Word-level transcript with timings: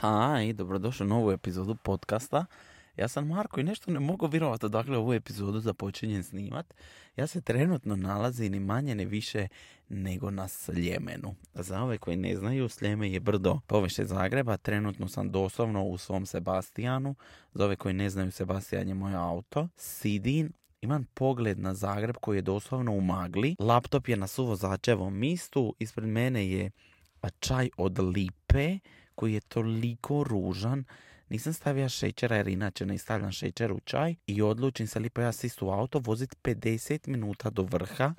Haj, 0.00 0.52
dobrodošli 0.52 1.06
u 1.06 1.08
novu 1.08 1.30
epizodu 1.30 1.74
podcasta. 1.74 2.46
Ja 2.96 3.08
sam 3.08 3.26
Marko 3.26 3.60
i 3.60 3.64
nešto 3.64 3.90
ne 3.90 4.00
mogu 4.00 4.26
vjerovati 4.26 4.68
dakle 4.68 4.96
ovu 4.96 5.12
epizodu 5.12 5.60
započinjem 5.60 6.22
snimat. 6.22 6.74
Ja 7.16 7.26
se 7.26 7.40
trenutno 7.40 7.96
nalazim 7.96 8.52
ni 8.52 8.60
manje 8.60 8.94
ni 8.94 9.04
više 9.04 9.48
nego 9.88 10.30
na 10.30 10.48
Sljemenu. 10.48 11.34
Za 11.54 11.82
ove 11.82 11.98
koji 11.98 12.16
ne 12.16 12.36
znaju, 12.36 12.68
Sljeme 12.68 13.12
je 13.12 13.20
brdo 13.20 13.60
povešte 13.66 14.04
Zagreba. 14.04 14.56
Trenutno 14.56 15.08
sam 15.08 15.30
doslovno 15.30 15.84
u 15.84 15.98
svom 15.98 16.26
Sebastijanu. 16.26 17.14
Za 17.54 17.64
ove 17.64 17.76
koji 17.76 17.94
ne 17.94 18.10
znaju, 18.10 18.30
Sebastijan 18.30 18.88
je 18.88 18.94
moj 18.94 19.14
auto. 19.14 19.68
Sidim 19.76 20.52
imam 20.80 21.04
pogled 21.14 21.58
na 21.58 21.74
Zagreb 21.74 22.16
koji 22.20 22.38
je 22.38 22.42
doslovno 22.42 22.92
u 22.92 23.00
magli. 23.00 23.56
Laptop 23.58 24.08
je 24.08 24.16
na 24.16 24.26
suvozačevom 24.26 25.18
mistu. 25.18 25.74
Ispred 25.78 26.08
mene 26.08 26.50
je 26.50 26.70
čaj 27.40 27.68
od 27.76 27.98
lipe 27.98 28.78
koji 29.20 29.34
je 29.34 29.40
toliko 29.40 30.24
ružan. 30.24 30.84
Nisam 31.28 31.52
stavio 31.52 31.88
šećera 31.88 32.36
jer 32.36 32.48
inače 32.48 32.86
ne 32.86 32.98
stavljam 32.98 33.32
šećer 33.32 33.72
u 33.72 33.80
čaj 33.80 34.14
i 34.26 34.42
odlučim 34.42 34.86
se 34.86 34.98
lipo 34.98 35.20
ja 35.20 35.32
sistu 35.32 35.66
u 35.66 35.70
auto 35.70 35.98
voziti 35.98 36.36
50 36.42 37.08
minuta 37.08 37.50
do 37.50 37.62
vrha 37.62 38.14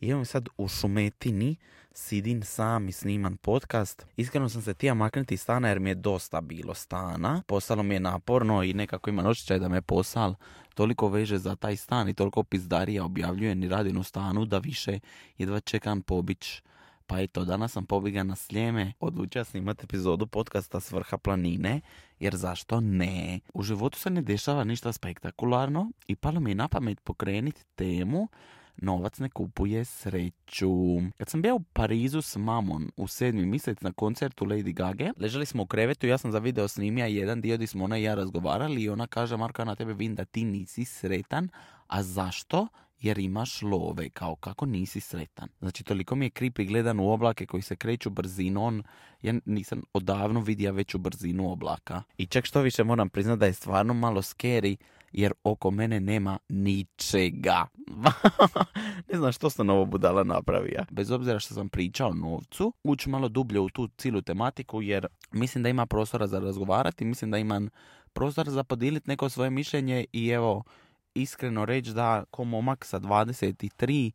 i 0.00 0.08
evo 0.08 0.24
sad 0.24 0.48
u 0.58 0.68
šumetini, 0.68 1.56
sidim 1.92 2.42
sam 2.42 2.88
i 2.88 2.92
sniman 2.92 3.36
podcast. 3.36 4.06
Iskreno 4.16 4.48
sam 4.48 4.62
se 4.62 4.74
tija 4.74 4.94
maknuti 4.94 5.34
iz 5.34 5.40
stana 5.40 5.68
jer 5.68 5.80
mi 5.80 5.90
je 5.90 5.94
dosta 5.94 6.40
bilo 6.40 6.74
stana. 6.74 7.42
Postalo 7.46 7.82
mi 7.82 7.94
je 7.94 8.00
naporno 8.00 8.62
i 8.62 8.74
nekako 8.74 9.10
ima 9.10 9.28
osjećaj 9.28 9.58
da 9.58 9.68
me 9.68 9.82
posal 9.82 10.34
toliko 10.74 11.08
veže 11.08 11.38
za 11.38 11.56
taj 11.56 11.76
stan 11.76 12.08
i 12.08 12.14
toliko 12.14 12.42
pizdarija 12.42 13.04
objavljujem 13.04 13.62
i 13.62 13.68
radim 13.68 13.96
u 13.96 14.02
stanu 14.02 14.44
da 14.44 14.58
više 14.58 15.00
jedva 15.38 15.60
čekam 15.60 16.02
pobić 16.02 16.62
pa 17.06 17.20
eto, 17.20 17.44
danas 17.44 17.72
sam 17.72 17.86
pobjega 17.86 18.22
na 18.22 18.36
Sljeme, 18.36 18.92
odlučio 19.00 19.44
snimati 19.44 19.84
epizodu 19.84 20.26
podcasta 20.26 20.80
Svrha 20.80 21.18
planine, 21.18 21.80
jer 22.20 22.36
zašto 22.36 22.80
ne? 22.80 23.40
U 23.54 23.62
životu 23.62 23.98
se 23.98 24.10
ne 24.10 24.22
dešava 24.22 24.64
ništa 24.64 24.92
spektakularno 24.92 25.90
i 26.06 26.16
palo 26.16 26.40
mi 26.40 26.50
je 26.50 26.54
na 26.54 26.68
pamet 26.68 27.00
pokreniti 27.00 27.64
temu 27.74 28.28
Novac 28.76 29.18
ne 29.18 29.28
kupuje 29.28 29.84
sreću. 29.84 30.70
Kad 31.18 31.28
sam 31.28 31.42
bio 31.42 31.54
u 31.54 31.60
Parizu 31.60 32.22
s 32.22 32.36
mamom 32.36 32.92
u 32.96 33.06
sedmi 33.06 33.46
mjesec 33.46 33.80
na 33.80 33.92
koncertu 33.92 34.44
Lady 34.44 34.74
Gaga, 34.74 35.12
ležali 35.20 35.46
smo 35.46 35.62
u 35.62 35.66
krevetu 35.66 36.06
ja 36.06 36.18
sam 36.18 36.32
za 36.32 36.38
video 36.38 36.68
snimija 36.68 37.06
jedan 37.06 37.40
dio 37.40 37.56
gdje 37.56 37.66
smo 37.66 37.84
ona 37.84 37.98
i 37.98 38.02
ja 38.02 38.14
razgovarali 38.14 38.82
i 38.82 38.88
ona 38.88 39.06
kaže 39.06 39.36
Marko, 39.36 39.62
ja 39.62 39.66
na 39.66 39.74
tebe 39.74 39.92
vidim 39.92 40.14
da 40.14 40.24
ti 40.24 40.44
nisi 40.44 40.84
sretan, 40.84 41.48
a 41.86 42.02
zašto? 42.02 42.68
Jer 43.00 43.18
imaš 43.18 43.62
love, 43.62 44.10
kao 44.10 44.36
kako 44.36 44.66
nisi 44.66 45.00
sretan. 45.00 45.48
Znači, 45.58 45.84
toliko 45.84 46.14
mi 46.14 46.26
je 46.26 46.30
creepy 46.30 46.68
gledan 46.68 47.00
u 47.00 47.10
oblake 47.10 47.46
koji 47.46 47.62
se 47.62 47.76
kreću 47.76 48.10
brzinom, 48.10 48.84
ja 49.22 49.34
nisam 49.44 49.82
odavno 49.92 50.40
vidio 50.40 50.72
veću 50.72 50.98
brzinu 50.98 51.52
oblaka. 51.52 52.02
I 52.18 52.26
čak 52.26 52.44
što 52.44 52.60
više 52.60 52.84
moram 52.84 53.08
priznati 53.08 53.40
da 53.40 53.46
je 53.46 53.52
stvarno 53.52 53.94
malo 53.94 54.22
scary, 54.22 54.76
jer 55.12 55.32
oko 55.44 55.70
mene 55.70 56.00
nema 56.00 56.38
ničega. 56.48 57.66
ne 59.12 59.18
znam 59.18 59.32
što 59.32 59.50
sam 59.50 59.70
ovo 59.70 59.84
budala 59.84 60.24
napravio. 60.24 60.84
Bez 60.90 61.10
obzira 61.10 61.38
što 61.38 61.54
sam 61.54 61.68
pričao 61.68 62.14
novcu, 62.14 62.72
ući 62.84 63.08
malo 63.08 63.28
dublje 63.28 63.60
u 63.60 63.68
tu 63.68 63.88
cilu 63.96 64.22
tematiku, 64.22 64.82
jer 64.82 65.06
mislim 65.32 65.62
da 65.62 65.68
ima 65.68 65.86
prostora 65.86 66.26
za 66.26 66.38
razgovarati, 66.38 67.04
mislim 67.04 67.30
da 67.30 67.38
imam 67.38 67.68
prostor 68.12 68.50
za 68.50 68.64
podijeliti 68.64 69.10
neko 69.10 69.28
svoje 69.28 69.50
mišljenje 69.50 70.04
i 70.12 70.28
evo, 70.28 70.64
iskreno 71.16 71.64
reći 71.64 71.92
da 71.92 72.24
ko 72.30 72.44
momak 72.44 72.84
sa 72.84 73.00
23 73.00 74.10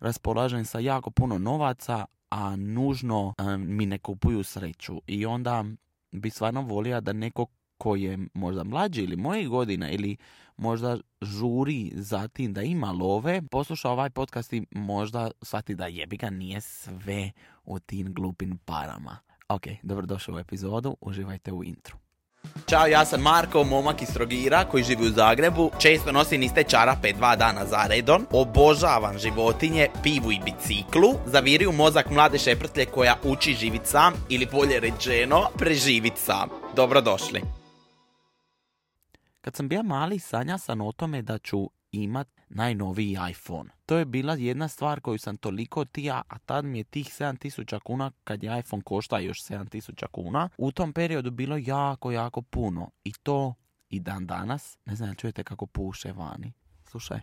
raspolažem 0.00 0.64
sa 0.64 0.78
jako 0.78 1.10
puno 1.10 1.38
novaca, 1.38 2.04
a 2.30 2.56
nužno 2.56 3.34
mi 3.58 3.86
ne 3.86 3.98
kupuju 3.98 4.42
sreću. 4.42 5.00
I 5.06 5.26
onda 5.26 5.64
bi 6.12 6.30
stvarno 6.30 6.62
volio 6.62 7.00
da 7.00 7.12
neko 7.12 7.46
ko 7.78 7.96
je 7.96 8.18
možda 8.34 8.64
mlađi 8.64 9.02
ili 9.02 9.16
mojih 9.16 9.48
godina 9.48 9.90
ili 9.90 10.16
možda 10.56 10.98
žuri 11.22 11.92
za 11.94 12.28
tim 12.28 12.52
da 12.52 12.62
ima 12.62 12.92
love, 12.92 13.42
posluša 13.50 13.90
ovaj 13.90 14.10
podcast 14.10 14.52
i 14.52 14.66
možda 14.70 15.30
shvati 15.42 15.74
da 15.74 15.86
jebi 15.86 16.16
ga 16.16 16.30
nije 16.30 16.60
sve 16.60 17.30
u 17.64 17.78
tim 17.78 18.14
glupim 18.14 18.58
parama. 18.64 19.18
Ok, 19.48 19.62
dobrodošli 19.82 20.34
u 20.34 20.38
epizodu, 20.38 20.96
uživajte 21.00 21.52
u 21.52 21.64
intru. 21.64 21.96
Ćao, 22.68 22.86
ja 22.86 23.04
sam 23.04 23.20
Marko, 23.20 23.64
momak 23.64 24.02
iz 24.02 24.08
Trogira 24.14 24.64
koji 24.64 24.84
živi 24.84 25.06
u 25.06 25.10
Zagrebu. 25.10 25.70
Često 25.78 26.12
nosim 26.12 26.42
iste 26.42 26.64
čarape 26.64 27.12
dva 27.12 27.36
dana 27.36 27.66
za 27.66 27.86
redon. 27.88 28.26
Obožavam 28.30 29.18
životinje, 29.18 29.88
pivu 30.02 30.32
i 30.32 30.40
biciklu. 30.44 31.14
Zaviri 31.26 31.66
u 31.66 31.72
mozak 31.72 32.10
mlade 32.10 32.38
šeprtlje 32.38 32.86
koja 32.86 33.16
uči 33.24 33.54
živit 33.54 33.86
sam 33.86 34.14
ili 34.28 34.46
bolje 34.52 34.80
rečeno 34.80 35.48
preživit 35.58 36.12
sam. 36.16 36.48
Dobrodošli. 36.76 37.42
Kad 39.40 39.56
sam 39.56 39.68
bio 39.68 39.82
mali, 39.82 40.18
sanja 40.18 40.58
sam 40.58 40.80
o 40.80 40.92
tome 40.92 41.22
da 41.22 41.38
ću 41.38 41.70
imat 41.92 42.28
najnoviji 42.54 43.16
iPhone. 43.30 43.70
To 43.86 43.96
je 43.96 44.04
bila 44.04 44.34
jedna 44.34 44.68
stvar 44.68 45.00
koju 45.00 45.18
sam 45.18 45.36
toliko 45.36 45.84
tija, 45.84 46.22
a 46.28 46.38
tad 46.38 46.64
mi 46.64 46.78
je 46.78 46.84
tih 46.84 47.06
7000 47.06 47.80
kuna, 47.80 48.12
kad 48.24 48.42
je 48.42 48.58
iPhone 48.58 48.82
košta 48.82 49.18
još 49.18 49.42
7000 49.42 50.06
kuna, 50.06 50.48
u 50.58 50.72
tom 50.72 50.92
periodu 50.92 51.30
bilo 51.30 51.56
jako, 51.56 52.10
jako 52.10 52.42
puno. 52.42 52.90
I 53.04 53.12
to 53.12 53.54
i 53.88 54.00
dan 54.00 54.26
danas, 54.26 54.78
ne 54.84 54.96
znam, 54.96 55.14
čujete 55.14 55.44
kako 55.44 55.66
puše 55.66 56.12
vani. 56.12 56.52
Slušaj. 56.84 57.20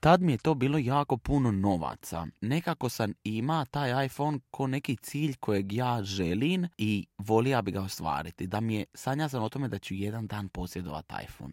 tad 0.00 0.22
mi 0.22 0.32
je 0.32 0.38
to 0.38 0.54
bilo 0.54 0.78
jako 0.78 1.16
puno 1.16 1.50
novaca. 1.50 2.26
Nekako 2.40 2.88
sam 2.88 3.12
ima 3.24 3.64
taj 3.64 4.06
iPhone 4.06 4.38
ko 4.50 4.66
neki 4.66 4.96
cilj 4.96 5.34
kojeg 5.40 5.72
ja 5.72 6.02
želim 6.02 6.66
i 6.78 7.06
volija 7.18 7.62
bi 7.62 7.70
ga 7.70 7.82
ostvariti. 7.82 8.46
Da 8.46 8.60
mi 8.60 8.74
je, 8.74 8.84
sanja 8.94 9.28
sam 9.28 9.42
o 9.42 9.48
tome 9.48 9.68
da 9.68 9.78
ću 9.78 9.94
jedan 9.94 10.26
dan 10.26 10.48
posjedovati 10.48 11.14
iPhone. 11.24 11.52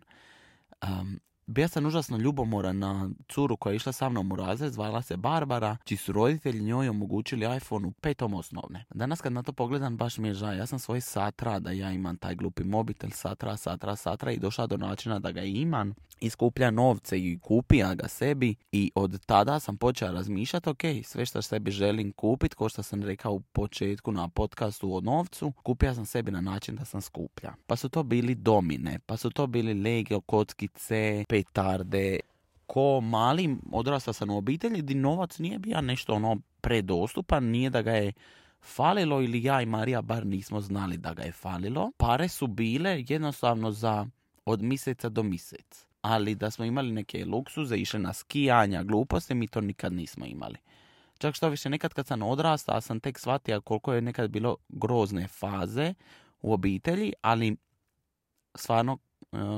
Um, 0.81 1.21
bio 1.47 1.67
sam 1.67 1.85
užasno 1.85 2.17
ljubomoran 2.17 2.79
na 2.79 3.09
curu 3.29 3.57
koja 3.57 3.71
je 3.71 3.75
išla 3.75 3.91
sa 3.91 4.09
mnom 4.09 4.31
u 4.31 4.35
razred, 4.35 4.73
zvala 4.73 5.01
se 5.01 5.17
Barbara, 5.17 5.77
čiji 5.83 5.97
su 5.97 6.11
roditelji 6.11 6.61
njoj 6.61 6.89
omogućili 6.89 7.57
iPhone 7.57 7.87
u 7.87 7.91
petom 7.91 8.33
osnovne. 8.33 8.85
Danas 8.89 9.21
kad 9.21 9.33
na 9.33 9.43
to 9.43 9.53
pogledam, 9.53 9.97
baš 9.97 10.17
mi 10.17 10.27
je 10.27 10.33
žao. 10.33 10.53
Ja 10.53 10.65
sam 10.65 10.79
svoj 10.79 11.01
satra 11.01 11.59
da 11.59 11.71
ja 11.71 11.91
imam 11.91 12.17
taj 12.17 12.35
glupi 12.35 12.63
mobitel, 12.63 13.09
satra, 13.09 13.57
satra, 13.57 13.95
satra 13.95 14.31
i 14.31 14.39
došla 14.39 14.67
do 14.67 14.77
načina 14.77 15.19
da 15.19 15.31
ga 15.31 15.41
imam 15.41 15.93
i 16.19 16.29
skuplja 16.29 16.71
novce 16.71 17.19
i 17.19 17.39
kupija 17.39 17.93
ga 17.95 18.07
sebi 18.07 18.55
i 18.71 18.91
od 18.95 19.25
tada 19.25 19.59
sam 19.59 19.77
počela 19.77 20.11
razmišljati, 20.11 20.69
ok, 20.69 20.81
sve 21.03 21.25
što 21.25 21.41
sebi 21.41 21.71
želim 21.71 22.11
kupiti, 22.11 22.55
ko 22.55 22.69
što 22.69 22.83
sam 22.83 23.03
rekao 23.03 23.33
u 23.33 23.39
početku 23.39 24.11
na 24.11 24.27
podcastu 24.27 24.95
o 24.95 25.01
novcu, 25.01 25.53
kupija 25.63 25.93
sam 25.93 26.05
sebi 26.05 26.31
na 26.31 26.41
način 26.41 26.75
da 26.75 26.85
sam 26.85 27.01
skuplja. 27.01 27.53
Pa 27.67 27.75
su 27.75 27.89
to 27.89 28.03
bili 28.03 28.35
domine, 28.35 28.99
pa 29.05 29.17
su 29.17 29.29
to 29.29 29.47
bili 29.47 29.73
Lego, 29.73 30.21
kockice, 30.21 31.23
petarde. 31.37 32.19
Ko 32.65 33.01
mali 33.01 33.55
odrastao 33.71 34.13
sam 34.13 34.29
u 34.29 34.37
obitelji 34.37 34.81
gdje 34.81 34.95
novac 34.95 35.39
nije 35.39 35.59
bio 35.59 35.81
nešto 35.81 36.13
ono 36.13 36.37
predostupan, 36.61 37.43
nije 37.43 37.69
da 37.69 37.81
ga 37.81 37.91
je 37.91 38.13
falilo 38.61 39.21
ili 39.21 39.43
ja 39.43 39.61
i 39.61 39.65
Marija 39.65 40.01
bar 40.01 40.25
nismo 40.25 40.61
znali 40.61 40.97
da 40.97 41.13
ga 41.13 41.23
je 41.23 41.31
falilo. 41.31 41.91
Pare 41.97 42.27
su 42.27 42.47
bile 42.47 43.03
jednostavno 43.07 43.71
za 43.71 44.07
od 44.45 44.61
mjeseca 44.61 45.09
do 45.09 45.23
mjesec. 45.23 45.85
Ali 46.01 46.35
da 46.35 46.51
smo 46.51 46.65
imali 46.65 46.91
neke 46.91 47.25
luksuze, 47.25 47.77
išli 47.77 47.99
na 47.99 48.13
skijanja, 48.13 48.83
gluposti, 48.83 49.35
mi 49.35 49.47
to 49.47 49.61
nikad 49.61 49.93
nismo 49.93 50.25
imali. 50.25 50.57
Čak 51.17 51.35
što 51.35 51.49
više, 51.49 51.69
nekad 51.69 51.93
kad 51.93 52.07
sam 52.07 52.21
odrastao, 52.21 52.81
sam 52.81 52.99
tek 52.99 53.19
shvatio 53.19 53.61
koliko 53.61 53.93
je 53.93 54.01
nekad 54.01 54.29
bilo 54.29 54.55
grozne 54.69 55.27
faze 55.27 55.93
u 56.41 56.53
obitelji, 56.53 57.13
ali 57.21 57.57
stvarno 58.55 58.97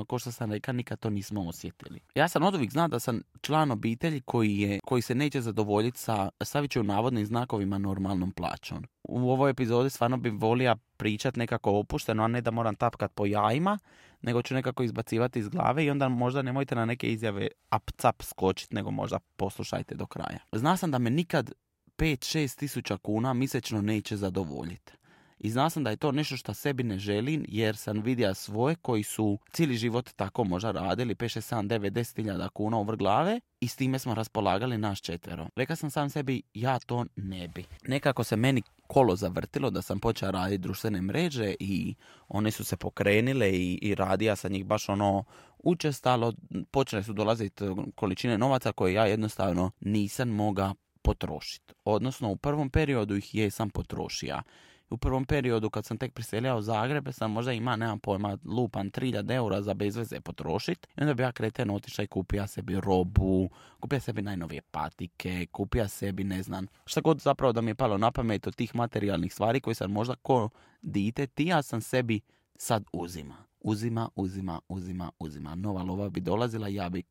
ko 0.06 0.18
što 0.18 0.32
sam 0.32 0.52
rekao, 0.52 0.72
nikad 0.72 1.00
to 1.00 1.10
nismo 1.10 1.48
osjetili. 1.48 2.00
Ja 2.14 2.28
sam 2.28 2.42
od 2.42 2.54
uvijek 2.54 2.72
znao 2.72 2.88
da 2.88 3.00
sam 3.00 3.20
član 3.40 3.70
obitelji 3.70 4.20
koji, 4.20 4.58
je, 4.58 4.80
koji 4.84 5.02
se 5.02 5.14
neće 5.14 5.40
zadovoljiti 5.40 5.98
sa, 5.98 6.28
stavit 6.42 6.70
ću 6.70 6.82
navodnim 6.82 7.26
znakovima, 7.26 7.78
normalnom 7.78 8.32
plaćom. 8.32 8.84
U 9.02 9.30
ovoj 9.30 9.50
epizodi 9.50 9.90
stvarno 9.90 10.16
bi 10.16 10.30
volio 10.30 10.76
pričat 10.96 11.36
nekako 11.36 11.78
opušteno, 11.78 12.24
a 12.24 12.28
ne 12.28 12.40
da 12.40 12.50
moram 12.50 12.74
tapkat 12.74 13.12
po 13.14 13.26
jajima, 13.26 13.78
nego 14.22 14.42
ću 14.42 14.54
nekako 14.54 14.82
izbacivati 14.82 15.38
iz 15.38 15.48
glave 15.48 15.84
i 15.84 15.90
onda 15.90 16.08
možda 16.08 16.42
nemojte 16.42 16.74
na 16.74 16.84
neke 16.84 17.12
izjave 17.12 17.48
up-cap 17.70 18.22
skočiti, 18.22 18.74
nego 18.74 18.90
možda 18.90 19.18
poslušajte 19.36 19.94
do 19.94 20.06
kraja. 20.06 20.38
Zna 20.52 20.76
sam 20.76 20.90
da 20.90 20.98
me 20.98 21.10
nikad 21.10 21.52
5-6 21.98 22.58
tisuća 22.58 22.96
kuna 22.96 23.34
mjesečno 23.34 23.82
neće 23.82 24.16
zadovoljiti. 24.16 24.92
I 25.40 25.50
znao 25.50 25.70
sam 25.70 25.84
da 25.84 25.90
je 25.90 25.96
to 25.96 26.12
nešto 26.12 26.36
što 26.36 26.54
sebi 26.54 26.82
ne 26.82 26.98
želim 26.98 27.44
jer 27.48 27.76
sam 27.76 28.00
vidio 28.00 28.34
svoje 28.34 28.74
koji 28.74 29.02
su 29.02 29.38
cijeli 29.52 29.76
život 29.76 30.10
tako 30.16 30.44
možda 30.44 30.70
radili 30.70 31.14
5, 31.14 31.38
6, 31.38 31.54
7, 31.56 31.68
9, 31.68 31.90
10 31.90 32.16
hiljada 32.16 32.48
kuna 32.48 32.78
over 32.78 32.96
glave 32.96 33.40
i 33.60 33.68
s 33.68 33.76
time 33.76 33.98
smo 33.98 34.14
raspolagali 34.14 34.78
naš 34.78 35.00
četvero. 35.00 35.48
Rekao 35.56 35.76
sam 35.76 35.90
sam 35.90 36.10
sebi 36.10 36.42
ja 36.54 36.78
to 36.78 37.04
ne 37.16 37.48
bi. 37.48 37.64
Nekako 37.86 38.24
se 38.24 38.36
meni 38.36 38.62
kolo 38.86 39.16
zavrtilo 39.16 39.70
da 39.70 39.82
sam 39.82 40.00
počeo 40.00 40.30
raditi 40.30 40.58
društvene 40.58 41.02
mreže 41.02 41.54
i 41.60 41.94
one 42.28 42.50
su 42.50 42.64
se 42.64 42.76
pokrenile 42.76 43.50
i, 43.50 43.78
i 43.82 43.94
radija 43.94 44.36
sa 44.36 44.48
njih 44.48 44.64
baš 44.64 44.88
ono 44.88 45.24
učestalo. 45.58 46.32
Počele 46.70 47.02
su 47.02 47.12
dolaziti 47.12 47.64
količine 47.94 48.38
novaca 48.38 48.72
koje 48.72 48.92
ja 48.92 49.06
jednostavno 49.06 49.70
nisam 49.80 50.28
mogao 50.28 50.74
potrošiti. 51.02 51.74
Odnosno 51.84 52.30
u 52.30 52.36
prvom 52.36 52.70
periodu 52.70 53.16
ih 53.16 53.34
jesam 53.34 53.70
potrošio 53.70 54.42
U 54.90 54.96
prvom 54.96 55.24
periodu 55.24 55.70
kad 55.70 55.84
sam 55.84 55.98
tek 55.98 56.12
priseljao 56.12 56.58
u 56.58 56.62
Zagreb, 56.62 57.08
sam 57.12 57.32
možda 57.32 57.52
ima, 57.52 57.76
nemam 57.76 57.98
pojma, 57.98 58.38
lupan 58.44 58.90
3000 58.90 59.34
eura 59.34 59.62
za 59.62 59.74
bezveze 59.74 60.20
potrošit. 60.20 60.86
I 60.96 61.00
onda 61.00 61.14
bi 61.14 61.22
ja 61.22 61.32
kreten 61.32 61.70
otišao 61.70 62.02
i 62.02 62.06
kupio 62.06 62.46
sebi 62.46 62.80
robu, 62.80 63.50
kupio 63.80 64.00
sebi 64.00 64.22
najnovije 64.22 64.62
patike, 64.70 65.46
kupio 65.52 65.88
sebi, 65.88 66.24
ne 66.24 66.42
znam, 66.42 66.66
šta 66.86 67.00
god 67.00 67.20
zapravo 67.20 67.52
da 67.52 67.60
mi 67.60 67.70
je 67.70 67.74
palo 67.74 67.98
na 67.98 68.10
pamet 68.10 68.46
od 68.46 68.56
tih 68.56 68.76
materijalnih 68.76 69.34
stvari 69.34 69.60
koji 69.60 69.74
sam 69.74 69.90
možda 69.90 70.14
ko 70.14 70.48
dite, 70.82 71.26
ti 71.26 71.44
ja 71.44 71.62
sam 71.62 71.80
sebi 71.80 72.20
sad 72.56 72.84
uzima. 72.92 73.36
Uzima, 73.60 74.08
uzima, 74.16 74.60
uzima, 74.68 75.10
uzima. 75.18 75.54
Nova 75.54 75.82
lova 75.82 76.08
bi 76.08 76.20
dolazila, 76.20 76.68
ja 76.68 76.88
bi 76.88 77.02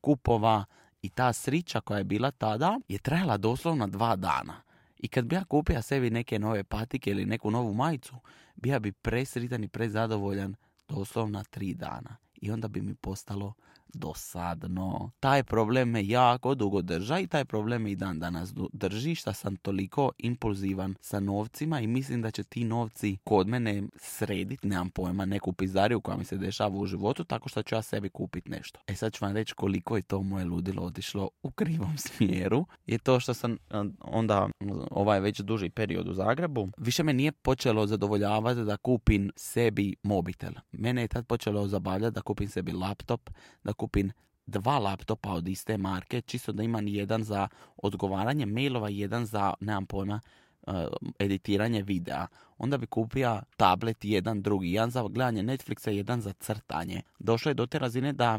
kupova 0.00 0.64
i 1.02 1.08
ta 1.08 1.32
srića 1.32 1.80
koja 1.80 1.98
je 1.98 2.04
bila 2.04 2.30
tada 2.30 2.80
je 2.88 2.98
trajala 2.98 3.36
doslovno 3.36 3.86
dva 3.86 4.16
dana. 4.16 4.62
I 5.02 5.08
kad 5.08 5.24
bi 5.24 5.34
ja 5.34 5.44
kupio 5.44 5.82
sebi 5.82 6.10
neke 6.10 6.38
nove 6.38 6.64
patike 6.64 7.10
ili 7.10 7.26
neku 7.26 7.50
novu 7.50 7.74
majicu, 7.74 8.16
bija 8.56 8.78
bi 8.78 8.92
presritan 8.92 9.64
i 9.64 9.68
prezadovoljan 9.68 10.54
doslovno 10.88 11.44
tri 11.50 11.74
dana. 11.74 12.16
I 12.34 12.50
onda 12.50 12.68
bi 12.68 12.82
mi 12.82 12.94
postalo 12.94 13.54
dosadno. 13.94 15.10
Taj 15.20 15.42
problem 15.42 15.90
me 15.90 16.06
jako 16.06 16.54
dugo 16.54 16.82
drža 16.82 17.18
i 17.18 17.26
taj 17.26 17.44
problem 17.44 17.82
me 17.82 17.92
i 17.92 17.96
dan 17.96 18.18
danas 18.18 18.54
drži 18.72 19.14
što 19.14 19.32
sam 19.32 19.56
toliko 19.56 20.10
impulzivan 20.18 20.94
sa 21.00 21.20
novcima 21.20 21.80
i 21.80 21.86
mislim 21.86 22.22
da 22.22 22.30
će 22.30 22.42
ti 22.42 22.64
novci 22.64 23.16
kod 23.24 23.48
mene 23.48 23.82
srediti, 23.96 24.66
nemam 24.66 24.90
pojma, 24.90 25.24
neku 25.24 25.52
pizariju 25.52 26.00
koja 26.00 26.16
mi 26.16 26.24
se 26.24 26.36
dešava 26.36 26.78
u 26.78 26.86
životu 26.86 27.24
tako 27.24 27.48
što 27.48 27.62
ću 27.62 27.74
ja 27.74 27.82
sebi 27.82 28.08
kupiti 28.08 28.50
nešto. 28.50 28.80
E 28.86 28.94
sad 28.94 29.12
ću 29.12 29.24
vam 29.24 29.34
reći 29.34 29.54
koliko 29.54 29.96
je 29.96 30.02
to 30.02 30.22
moje 30.22 30.44
ludilo 30.44 30.82
otišlo 30.82 31.28
u 31.42 31.50
krivom 31.50 31.98
smjeru. 32.06 32.66
Je 32.86 32.98
to 32.98 33.20
što 33.20 33.34
sam 33.34 33.56
onda 34.00 34.48
ovaj 34.90 35.20
već 35.20 35.40
duži 35.40 35.70
period 35.70 36.08
u 36.08 36.14
Zagrebu, 36.14 36.68
više 36.76 37.02
me 37.02 37.12
nije 37.12 37.32
počelo 37.32 37.86
zadovoljavati 37.86 38.64
da 38.64 38.76
kupim 38.76 39.30
sebi 39.36 39.96
mobitel. 40.02 40.52
Mene 40.72 41.02
je 41.02 41.08
tad 41.08 41.26
počelo 41.26 41.68
zabavljati 41.68 42.14
da 42.14 42.20
kupim 42.20 42.48
sebi 42.48 42.72
laptop, 42.72 43.30
da 43.64 43.72
kupim 43.80 44.12
dva 44.46 44.78
laptopa 44.78 45.32
od 45.32 45.48
iste 45.48 45.78
marke, 45.78 46.20
čisto 46.20 46.52
da 46.52 46.62
imam 46.62 46.88
jedan 46.88 47.24
za 47.24 47.48
odgovaranje 47.76 48.46
mailova, 48.46 48.88
jedan 48.88 49.26
za, 49.26 49.54
nemam 49.60 49.86
pojma, 49.86 50.20
eh, 50.66 50.86
editiranje 51.18 51.82
videa. 51.82 52.26
Onda 52.58 52.78
bi 52.78 52.86
kupio 52.86 53.40
tablet 53.56 54.04
jedan 54.04 54.42
drugi, 54.42 54.72
jedan 54.72 54.90
za 54.90 55.02
gledanje 55.02 55.42
Netflixa, 55.42 55.90
jedan 55.90 56.20
za 56.20 56.32
crtanje. 56.32 57.02
Došlo 57.18 57.50
je 57.50 57.54
do 57.54 57.66
te 57.66 57.78
razine 57.78 58.12
da 58.12 58.38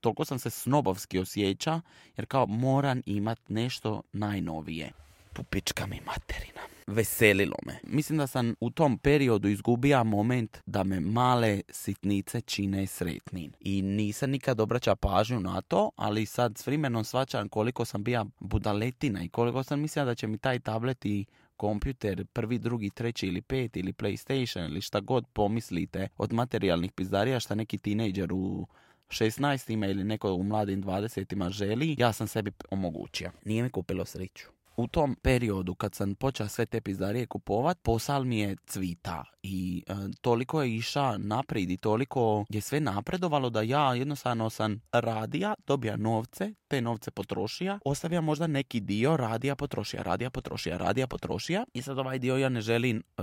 toliko 0.00 0.24
sam 0.24 0.38
se 0.38 0.50
snobovski 0.50 1.18
osjeća, 1.18 1.80
jer 2.16 2.26
kao 2.26 2.46
moram 2.46 3.02
imat 3.06 3.40
nešto 3.48 4.02
najnovije. 4.12 4.92
Pupička 5.32 5.86
mi 5.86 6.00
materina 6.06 6.75
veselilo 6.86 7.56
me. 7.66 7.78
Mislim 7.82 8.18
da 8.18 8.26
sam 8.26 8.54
u 8.60 8.70
tom 8.70 8.98
periodu 8.98 9.48
izgubio 9.48 10.04
moment 10.04 10.58
da 10.66 10.84
me 10.84 11.00
male 11.00 11.60
sitnice 11.68 12.40
čine 12.40 12.86
sretnim. 12.86 13.52
I 13.60 13.82
nisam 13.82 14.30
nikad 14.30 14.60
obraća 14.60 14.96
pažnju 14.96 15.40
na 15.40 15.60
to, 15.60 15.90
ali 15.96 16.26
sad 16.26 16.58
s 16.58 16.66
vremenom 16.66 17.04
svačam 17.04 17.48
koliko 17.48 17.84
sam 17.84 18.04
bija 18.04 18.24
budaletina 18.40 19.24
i 19.24 19.28
koliko 19.28 19.62
sam 19.62 19.80
mislila 19.80 20.04
da 20.04 20.14
će 20.14 20.26
mi 20.26 20.38
taj 20.38 20.58
tablet 20.58 21.06
i 21.06 21.24
kompjuter, 21.56 22.24
prvi, 22.32 22.58
drugi, 22.58 22.90
treći 22.90 23.26
ili 23.26 23.42
pet 23.42 23.76
ili 23.76 23.92
PlayStation 23.92 24.64
ili 24.64 24.80
šta 24.80 25.00
god 25.00 25.26
pomislite 25.32 26.08
od 26.16 26.32
materijalnih 26.32 26.92
pizdarija 26.92 27.40
šta 27.40 27.54
neki 27.54 27.78
tinejdžer 27.78 28.32
u 28.32 28.66
16 29.08 29.90
ili 29.90 30.04
neko 30.04 30.32
u 30.32 30.42
mladim 30.42 30.82
20 30.82 31.50
želi, 31.50 31.94
ja 31.98 32.12
sam 32.12 32.26
sebi 32.26 32.52
omogućio. 32.70 33.30
Nije 33.44 33.62
mi 33.62 33.70
kupilo 33.70 34.04
sreću 34.04 34.55
u 34.76 34.86
tom 34.86 35.14
periodu 35.22 35.74
kad 35.74 35.94
sam 35.94 36.14
počeo 36.14 36.48
sve 36.48 36.66
te 36.66 36.80
pizdarije 36.80 37.26
kupovat, 37.26 37.78
posal 37.82 38.24
mi 38.24 38.38
je 38.38 38.56
cvita 38.66 39.24
i 39.42 39.84
e, 39.86 39.94
toliko 40.20 40.62
je 40.62 40.74
iša 40.74 41.18
naprijed 41.18 41.70
i 41.70 41.76
toliko 41.76 42.44
je 42.48 42.60
sve 42.60 42.80
napredovalo 42.80 43.50
da 43.50 43.62
ja 43.62 43.94
jednostavno 43.94 44.50
sam 44.50 44.80
radija, 44.92 45.54
dobija 45.66 45.96
novce, 45.96 46.54
te 46.68 46.80
novce 46.80 47.10
potrošija, 47.10 47.78
ostavija 47.84 48.20
možda 48.20 48.46
neki 48.46 48.80
dio 48.80 49.16
radija 49.16 49.56
potrošija, 49.56 50.02
radija 50.02 50.30
potrošija, 50.30 50.76
radija 50.76 51.06
potrošija 51.06 51.64
i 51.74 51.82
sad 51.82 51.98
ovaj 51.98 52.18
dio 52.18 52.36
ja 52.36 52.48
ne 52.48 52.60
želim 52.60 52.96
e, 52.98 53.22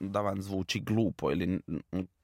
da 0.00 0.20
vam 0.20 0.42
zvuči 0.42 0.80
glupo 0.80 1.32
ili 1.32 1.60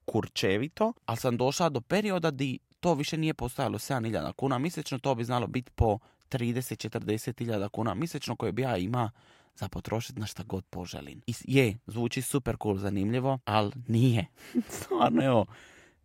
kurčevito, 0.05 0.93
ali 1.07 1.19
sam 1.19 1.37
došla 1.37 1.69
do 1.69 1.81
perioda 1.81 2.31
di 2.31 2.59
to 2.81 2.95
više 2.95 3.17
nije 3.17 3.35
postojalo 3.35 3.79
7000 3.79 4.33
kuna. 4.33 4.59
Mjesečno, 4.59 4.99
to 4.99 5.15
bi 5.15 5.25
znalo 5.25 5.47
biti 5.47 5.71
po 5.75 5.99
30-40 6.31 7.39
hiljada 7.39 7.69
kuna 7.69 7.95
mjesečno 7.95 8.37
koje 8.37 8.53
bi 8.53 8.63
ja 8.63 8.77
ima 8.77 9.11
za 9.55 9.69
potrošiti 9.69 10.21
na 10.21 10.27
šta 10.27 10.43
god 10.43 10.65
poželim. 10.65 11.23
I 11.27 11.35
je, 11.45 11.79
zvuči 11.87 12.23
super 12.23 12.57
cool, 12.63 12.77
zanimljivo, 12.77 13.39
ali 13.45 13.73
nije. 13.89 14.27
Stvarno 14.81 15.25
evo, 15.25 15.47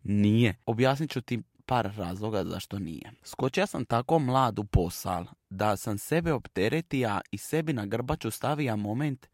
nije. 0.04 0.56
Objasnit 0.66 1.10
ću 1.10 1.20
ti 1.20 1.42
par 1.66 1.92
razloga 1.96 2.44
zašto 2.44 2.78
nije. 2.78 3.12
Skočio 3.22 3.66
sam 3.66 3.84
tako 3.84 4.18
mlad 4.18 4.58
u 4.58 4.64
posal 4.64 5.26
da 5.50 5.76
sam 5.76 5.98
sebe 5.98 6.32
opteretija 6.32 7.20
i 7.30 7.38
sebi 7.38 7.72
na 7.72 7.86
grbaču 7.86 8.30
stavija 8.30 8.76
moment 8.76 9.26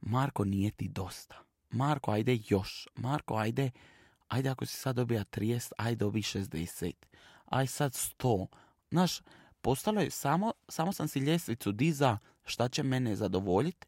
Marko 0.00 0.44
nije 0.44 0.70
ti 0.70 0.88
dosta. 0.88 1.36
Marko 1.70 2.10
ajde 2.10 2.38
još. 2.48 2.88
Marko 2.96 3.36
ajde, 3.36 3.70
ajde 4.28 4.48
ako 4.48 4.66
si 4.66 4.76
sad 4.76 4.96
dobija 4.96 5.24
30, 5.24 5.72
ajde 5.78 5.96
dobi 5.96 6.22
60. 6.22 6.92
Aj 7.46 7.66
sad 7.66 7.92
100. 7.92 8.46
Znaš, 8.90 9.20
postalo 9.62 10.00
je 10.00 10.10
samo, 10.10 10.52
samo 10.68 10.92
sam 10.92 11.08
si 11.08 11.18
ljestvicu 11.18 11.72
diza 11.72 12.18
šta 12.44 12.68
će 12.68 12.82
mene 12.82 13.16
zadovoljiti 13.16 13.86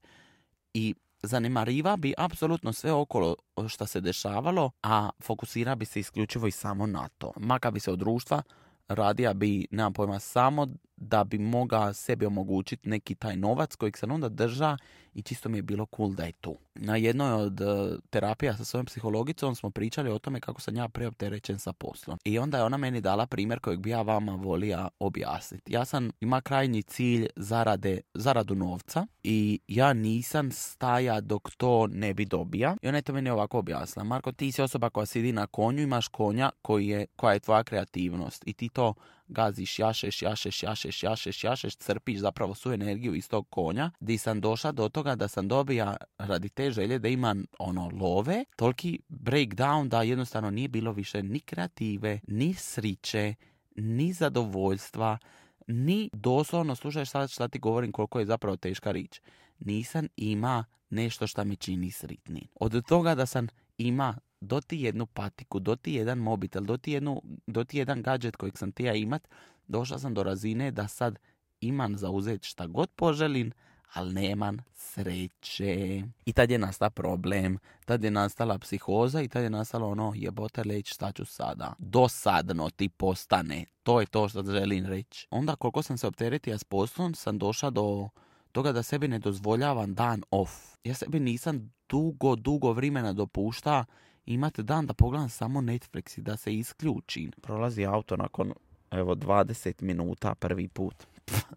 i 0.75 0.95
zanemariva 1.23 1.97
bi 1.97 2.15
apsolutno 2.19 2.73
sve 2.73 2.93
okolo 2.93 3.37
što 3.69 3.87
se 3.87 4.01
dešavalo, 4.01 4.71
a 4.83 5.11
fokusira 5.23 5.75
bi 5.75 5.85
se 5.85 6.01
isključivo 6.01 6.47
i 6.47 6.51
samo 6.51 6.87
na 6.87 7.09
to. 7.19 7.33
Maka 7.37 7.71
bi 7.71 7.81
se 7.81 7.93
od 7.93 7.99
društva 7.99 8.43
radija 8.89 9.35
bi, 9.35 9.67
nemam 9.71 9.93
pojma, 9.93 10.19
samo 10.19 10.69
da 11.03 11.25
bi 11.25 11.39
mogao 11.39 11.93
sebi 11.93 12.27
omogućiti 12.27 12.89
neki 12.89 13.15
taj 13.15 13.37
novac 13.37 13.75
kojeg 13.77 13.97
sam 13.97 14.11
onda 14.11 14.29
drža 14.29 14.77
i 15.15 15.23
čisto 15.23 15.49
mi 15.49 15.59
je 15.59 15.63
bilo 15.63 15.87
cool 15.97 16.15
da 16.15 16.25
je 16.25 16.33
tu. 16.33 16.59
Na 16.75 16.97
jednoj 16.97 17.33
od 17.33 17.61
uh, 17.61 17.69
terapija 18.11 18.57
sa 18.57 18.65
svojom 18.65 18.87
psihologicom 18.87 19.55
smo 19.55 19.71
pričali 19.71 20.11
o 20.11 20.19
tome 20.19 20.41
kako 20.41 20.61
sam 20.61 20.77
ja 20.77 20.89
preopterećen 20.89 21.59
sa 21.59 21.73
poslom. 21.73 22.19
I 22.25 22.39
onda 22.39 22.59
je 22.59 22.65
ona 22.65 22.77
meni 22.77 23.01
dala 23.01 23.27
primjer 23.27 23.61
kojeg 23.61 23.81
bi 23.81 23.91
ja 23.91 24.03
vama 24.03 24.35
volija 24.35 24.89
objasniti. 24.99 25.73
Ja 25.73 25.85
sam 25.85 26.11
ima 26.21 26.41
krajnji 26.41 26.83
cilj 26.83 27.27
zarade, 27.37 28.01
zaradu 28.15 28.55
novca 28.55 29.07
i 29.23 29.61
ja 29.69 29.93
nisam 29.93 30.51
staja 30.53 31.21
dok 31.21 31.51
to 31.57 31.87
ne 31.87 32.15
bi 32.15 32.25
dobija. 32.25 32.77
I 32.83 32.89
ona 32.89 32.99
je 32.99 33.03
to 33.03 33.13
meni 33.13 33.31
ovako 33.31 33.59
objasnila. 33.59 34.05
Marko, 34.05 34.33
ti 34.33 34.53
si 34.53 34.63
osoba 34.63 34.91
koja 34.91 35.07
sidi 35.07 35.33
na 35.33 35.47
konju, 35.47 35.83
imaš 35.83 36.09
konja 36.09 36.51
koji 36.63 36.87
je, 36.87 37.07
koja 37.17 37.33
je 37.33 37.41
tvoja 37.41 37.65
kreativnost 37.65 38.43
i 38.47 38.53
ti 38.53 38.69
to 38.69 38.95
gaziš, 39.29 39.79
jašeš, 39.79 40.23
jašeš, 40.23 40.63
jašeš, 40.63 41.03
jašeš, 41.03 41.45
jašeš, 41.45 41.77
crpiš 41.77 42.21
zapravo 42.21 42.55
svu 42.55 42.73
energiju 42.73 43.15
iz 43.15 43.29
tog 43.29 43.51
konja, 43.51 43.91
di 44.01 44.19
sam 44.19 44.41
došla 44.41 44.73
do 44.73 44.89
toga 44.89 45.15
da 45.15 45.29
sam 45.29 45.49
dobija 45.49 45.97
radi 46.19 46.49
te 46.49 46.71
želje 46.71 46.99
da 46.99 47.09
imam 47.09 47.45
ono 47.59 47.91
love, 48.01 48.45
toliki 48.57 49.01
breakdown 49.09 49.89
da 49.89 50.03
jednostavno 50.03 50.51
nije 50.51 50.69
bilo 50.69 50.93
više 50.93 51.23
ni 51.23 51.41
kreative, 51.41 52.21
ni 52.29 52.55
sriće, 52.55 53.35
ni 53.77 54.13
zadovoljstva, 54.13 55.19
ni 55.67 56.11
doslovno, 56.13 56.75
slušaj 56.75 57.07
sad 57.07 57.31
šta 57.31 57.49
ti 57.49 57.59
govorim 57.59 57.93
koliko 57.93 58.19
je 58.19 58.27
zapravo 58.27 58.57
teška 58.57 58.93
rič. 58.93 59.21
Nisam 59.59 60.07
ima 60.17 60.65
nešto 60.91 61.27
što 61.27 61.45
mi 61.45 61.57
čini 61.57 61.91
sritni. 61.91 62.49
Od 62.55 62.87
toga 62.87 63.15
da 63.15 63.27
sam 63.27 63.47
ima 63.79 64.19
do 64.43 64.61
ti 64.61 64.81
jednu 64.81 65.07
patiku, 65.07 65.59
do 65.59 65.77
ti 65.77 65.93
jedan 65.93 66.19
mobitel, 66.19 66.63
do 66.63 66.77
ti, 66.77 66.93
jednu, 66.93 67.23
do 67.47 67.65
ti 67.65 67.79
jedan 67.79 68.03
gadget 68.03 68.37
kojeg 68.37 68.59
sam 68.59 68.73
tija 68.73 68.95
imat, 68.95 69.29
došla 69.69 69.99
sam 69.99 70.15
do 70.15 70.23
razine 70.23 70.71
da 70.71 70.89
sad 70.89 71.19
imam 71.61 71.97
za 71.97 72.11
uzeti 72.11 72.49
šta 72.49 72.67
god 72.67 72.91
poželim, 72.91 73.53
ali 73.93 74.15
nemam 74.15 74.59
sreće. 74.75 76.03
I 76.25 76.33
tad 76.33 76.51
je 76.51 76.59
nastao 76.59 76.91
problem, 76.91 77.59
tad 77.85 78.05
je 78.05 78.11
nastala 78.11 78.59
psihoza 78.59 79.23
i 79.23 79.29
tad 79.29 79.43
je 79.43 79.51
nastalo 79.51 79.89
ono 79.89 80.13
jebote 80.17 80.65
leć 80.65 80.95
šta 80.95 81.13
ću 81.13 81.25
sada. 81.25 81.75
Dosadno 81.79 82.71
ti 82.71 82.89
postane, 82.89 83.65
to 83.83 84.01
je 84.01 84.07
to 84.07 84.29
što 84.29 84.43
želim 84.43 84.87
reći. 84.87 85.27
Onda 85.31 85.57
koliko 85.57 85.83
sam 85.83 85.99
se 85.99 86.07
opteretio 86.07 86.59
s 86.59 86.65
poslom 86.65 87.15
sam 87.15 87.39
došla 87.39 87.71
do 87.71 88.09
toga 88.53 88.73
da 88.73 88.83
sebi 88.83 89.09
ne 89.09 89.19
dozvoljavam 89.19 89.95
dan 89.95 90.23
off. 90.31 90.53
Ja 90.85 90.95
sebi 90.95 91.21
nisam 91.21 91.73
dugo, 91.89 92.37
dugo 92.37 92.73
vremena 92.73 93.13
dopušta 93.13 93.85
imate 94.27 94.63
dan 94.63 94.87
da 94.87 94.95
pogledam 94.95 95.29
samo 95.29 95.61
Netflix 95.61 96.19
i 96.19 96.23
da 96.23 96.37
se 96.37 96.55
isključim. 96.55 97.31
Prolazi 97.43 97.85
auto 97.85 98.17
nakon 98.17 98.53
evo 98.91 99.15
20 99.15 99.83
minuta 99.83 100.35
prvi 100.35 100.69
put. 100.69 101.07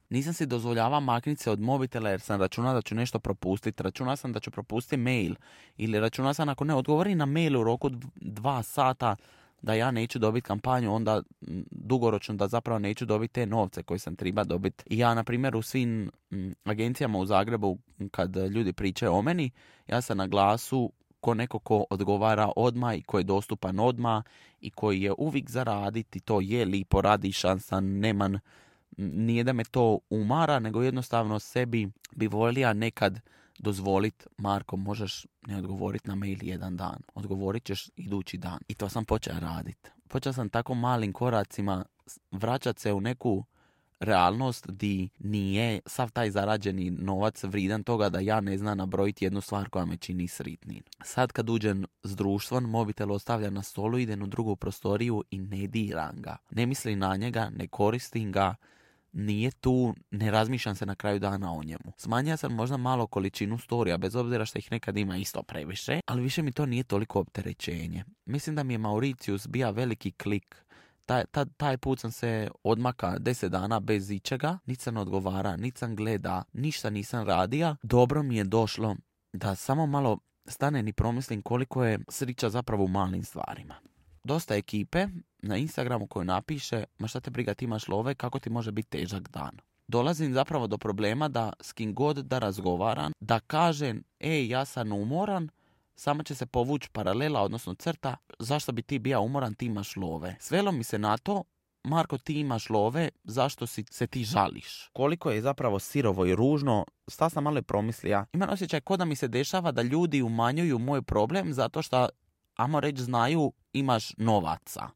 Nisam 0.09 0.33
si 0.33 0.45
dozvoljavao 0.45 1.01
makniti 1.01 1.43
se 1.43 1.51
od 1.51 1.59
mobitela 1.59 2.09
jer 2.09 2.21
sam 2.21 2.41
računao 2.41 2.73
da 2.73 2.81
ću 2.81 2.95
nešto 2.95 3.19
propustiti. 3.19 3.83
Računao 3.83 4.15
sam 4.15 4.33
da 4.33 4.39
ću 4.39 4.51
propustiti 4.51 4.97
mail. 4.97 5.35
Ili 5.77 5.99
računao 5.99 6.33
sam 6.33 6.49
ako 6.49 6.63
ne 6.63 6.73
odgovori 6.73 7.15
na 7.15 7.25
mail 7.25 7.57
u 7.57 7.63
roku 7.63 7.89
dva 8.15 8.63
sata 8.63 9.15
da 9.61 9.73
ja 9.73 9.91
neću 9.91 10.19
dobiti 10.19 10.47
kampanju, 10.47 10.93
onda 10.93 11.21
dugoročno 11.71 12.35
da 12.35 12.47
zapravo 12.47 12.79
neću 12.79 13.05
dobiti 13.05 13.33
te 13.33 13.45
novce 13.45 13.83
koje 13.83 13.99
sam 13.99 14.15
treba 14.15 14.43
dobiti. 14.43 14.83
I 14.87 14.97
ja, 14.97 15.13
na 15.13 15.23
primjer, 15.23 15.55
u 15.55 15.61
svim 15.61 16.11
agencijama 16.63 17.17
u 17.17 17.25
Zagrebu, 17.25 17.77
kad 18.11 18.35
ljudi 18.35 18.73
pričaju 18.73 19.13
o 19.13 19.21
meni, 19.21 19.51
ja 19.87 20.01
sam 20.01 20.17
na 20.17 20.27
glasu 20.27 20.91
ko 21.25 21.33
neko 21.33 21.59
ko 21.59 21.85
odgovara 21.89 22.51
odmah 22.55 22.97
i 22.97 23.01
ko 23.01 23.17
je 23.17 23.23
dostupan 23.23 23.79
odmah 23.79 24.23
i 24.61 24.69
koji 24.69 25.01
je 25.01 25.13
uvijek 25.17 25.49
za 25.49 25.63
raditi, 25.63 26.19
to 26.19 26.41
je 26.41 26.65
lipo, 26.65 27.01
radi 27.01 27.31
šansa, 27.31 27.79
neman, 27.79 28.39
nije 28.97 29.43
da 29.43 29.53
me 29.53 29.63
to 29.63 29.99
umara, 30.09 30.59
nego 30.59 30.83
jednostavno 30.83 31.39
sebi 31.39 31.89
bi 32.15 32.27
volija 32.27 32.73
nekad 32.73 33.19
dozvolit, 33.59 34.27
Marko, 34.37 34.77
možeš 34.77 35.25
ne 35.47 35.57
odgovoriti 35.57 36.09
na 36.09 36.15
mail 36.15 36.37
jedan 36.41 36.77
dan. 36.77 37.01
Odgovorit 37.15 37.63
ćeš 37.63 37.89
idući 37.95 38.37
dan. 38.37 38.59
I 38.67 38.75
to 38.75 38.89
sam 38.89 39.05
počeo 39.05 39.39
raditi. 39.39 39.89
Počeo 40.07 40.33
sam 40.33 40.49
tako 40.49 40.73
malim 40.73 41.13
koracima 41.13 41.85
vraćati 42.31 42.81
se 42.81 42.93
u 42.93 43.01
neku 43.01 43.43
realnost 43.99 44.67
di 44.69 45.09
nije 45.19 45.79
sav 45.85 46.11
taj 46.11 46.31
zarađeni 46.31 46.91
novac 46.91 47.43
vridan 47.43 47.83
toga 47.83 48.09
da 48.09 48.19
ja 48.19 48.41
ne 48.41 48.57
znam 48.57 48.77
nabrojiti 48.77 49.25
jednu 49.25 49.41
stvar 49.41 49.69
koja 49.69 49.85
me 49.85 49.97
čini 49.97 50.27
sritnim. 50.27 50.83
Sad 51.03 51.31
kad 51.31 51.49
uđem 51.49 51.85
s 52.03 52.15
društvom, 52.15 52.63
mobitel 52.63 53.11
ostavljam 53.11 53.53
na 53.53 53.61
stolu, 53.61 53.97
idem 53.97 54.21
u 54.21 54.27
drugu 54.27 54.55
prostoriju 54.55 55.23
i 55.31 55.39
ne 55.39 55.67
diram 55.67 56.15
ga. 56.21 56.37
Ne 56.51 56.65
mislim 56.65 56.99
na 56.99 57.15
njega, 57.15 57.49
ne 57.55 57.67
koristim 57.67 58.31
ga, 58.31 58.55
nije 59.15 59.51
tu, 59.51 59.95
ne 60.11 60.31
razmišljam 60.31 60.75
se 60.75 60.85
na 60.85 60.95
kraju 60.95 61.19
dana 61.19 61.53
o 61.53 61.63
njemu. 61.63 61.93
Smanjio 61.97 62.37
sam 62.37 62.53
možda 62.53 62.77
malo 62.77 63.07
količinu 63.07 63.57
storija, 63.57 63.97
bez 63.97 64.15
obzira 64.15 64.45
što 64.45 64.59
ih 64.59 64.71
nekad 64.71 64.97
ima 64.97 65.17
isto 65.17 65.43
previše, 65.43 65.99
ali 66.05 66.21
više 66.21 66.41
mi 66.41 66.51
to 66.51 66.65
nije 66.65 66.83
toliko 66.83 67.19
opterećenje. 67.19 68.03
Mislim 68.25 68.55
da 68.55 68.63
mi 68.63 68.73
je 68.73 68.77
Mauricius 68.77 69.47
bija 69.47 69.69
veliki 69.69 70.11
klik 70.11 70.64
taj, 71.05 71.25
taj, 71.25 71.45
taj 71.57 71.77
put 71.77 71.99
sam 71.99 72.11
se 72.11 72.49
odmaka 72.63 73.17
deset 73.19 73.51
dana 73.51 73.79
bez 73.79 74.11
ičega, 74.11 74.57
niti 74.65 74.83
sam 74.83 74.97
odgovara, 74.97 75.55
niti 75.55 75.79
sam 75.79 75.95
gleda, 75.95 76.43
ništa 76.53 76.89
nisam 76.89 77.27
radija. 77.27 77.75
Dobro 77.83 78.23
mi 78.23 78.35
je 78.37 78.43
došlo 78.43 78.95
da 79.33 79.55
samo 79.55 79.85
malo 79.85 80.17
stane 80.45 80.83
i 80.87 80.93
promislim 80.93 81.41
koliko 81.41 81.83
je 81.83 81.99
srića 82.09 82.49
zapravo 82.49 82.83
u 82.83 82.87
malim 82.87 83.23
stvarima. 83.23 83.75
Dosta 84.23 84.55
ekipe 84.55 85.07
na 85.41 85.57
Instagramu 85.57 86.07
koju 86.07 86.25
napiše, 86.25 86.83
ma 86.99 87.07
šta 87.07 87.19
te 87.19 87.29
briga 87.31 87.53
ti 87.53 87.65
imaš 87.65 87.87
love, 87.87 88.15
kako 88.15 88.39
ti 88.39 88.49
može 88.49 88.71
biti 88.71 88.89
težak 88.89 89.29
dan. 89.29 89.57
Dolazim 89.87 90.33
zapravo 90.33 90.67
do 90.67 90.77
problema 90.77 91.27
da 91.27 91.53
s 91.61 91.73
kim 91.73 91.93
god 91.93 92.17
da 92.17 92.39
razgovaram, 92.39 93.11
da 93.19 93.39
kažem, 93.39 94.03
ej, 94.19 94.49
ja 94.49 94.65
sam 94.65 94.91
umoran, 94.91 95.49
samo 95.95 96.23
će 96.23 96.35
se 96.35 96.45
povući 96.45 96.89
paralela, 96.89 97.41
odnosno 97.41 97.73
crta, 97.73 98.15
zašto 98.39 98.71
bi 98.71 98.81
ti 98.81 98.99
bio 98.99 99.21
umoran, 99.21 99.53
ti 99.53 99.65
imaš 99.65 99.95
love. 99.95 100.35
Svelo 100.39 100.71
mi 100.71 100.83
se 100.83 100.99
na 100.99 101.17
to, 101.17 101.43
Marko, 101.83 102.17
ti 102.17 102.39
imaš 102.39 102.69
love, 102.69 103.09
zašto 103.23 103.67
si 103.67 103.85
se 103.91 104.07
ti 104.07 104.23
žališ? 104.23 104.89
Koliko 104.93 105.31
je 105.31 105.41
zapravo 105.41 105.79
sirovo 105.79 106.25
i 106.25 106.35
ružno, 106.35 106.85
sta 107.07 107.29
sam 107.29 107.43
malo 107.43 107.61
promislija. 107.61 108.25
Imam 108.33 108.49
osjećaj 108.49 108.81
ko 108.81 108.97
da 108.97 109.05
mi 109.05 109.15
se 109.15 109.27
dešava 109.27 109.71
da 109.71 109.81
ljudi 109.81 110.21
umanjuju 110.21 110.79
moj 110.79 111.01
problem 111.01 111.53
zato 111.53 111.81
što, 111.81 112.09
amo 112.55 112.79
reći, 112.79 113.03
znaju 113.03 113.53
imaš 113.73 114.13
novaca 114.17 114.89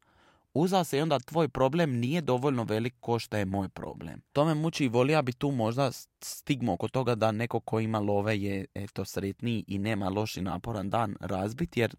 uza 0.54 0.84
se 0.84 0.98
i 0.98 1.00
onda 1.00 1.18
tvoj 1.18 1.48
problem 1.48 1.98
nije 1.98 2.20
dovoljno 2.20 2.64
velik 2.64 2.94
ko 3.00 3.18
što 3.18 3.36
je 3.36 3.44
moj 3.44 3.68
problem. 3.68 4.20
To 4.32 4.44
me 4.44 4.54
muči 4.54 4.84
i 4.84 4.88
volija 4.88 5.22
bi 5.22 5.32
tu 5.32 5.50
možda 5.50 5.90
stigmo 6.20 6.72
oko 6.72 6.88
toga 6.88 7.14
da 7.14 7.32
neko 7.32 7.60
ko 7.60 7.80
ima 7.80 7.98
love 7.98 8.40
je 8.40 8.66
eto 8.74 9.04
sretniji 9.04 9.64
i 9.66 9.78
nema 9.78 10.08
loši 10.08 10.42
naporan 10.42 10.90
dan 10.90 11.16
razbit 11.20 11.76
jer 11.76 11.94